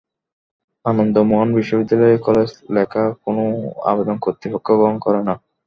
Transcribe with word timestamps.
আনন্দ 0.85 1.15
মোহন 1.29 1.49
বিশ্ববিদ্যালয় 1.57 2.17
কলেজ 2.27 2.49
লেখা 2.75 3.03
কোনো 3.23 3.43
আবেদন 3.83 4.17
কর্তৃপক্ষ 4.21 4.67
গ্রহণ 4.71 4.95
করে 5.05 5.21
না। 5.27 5.33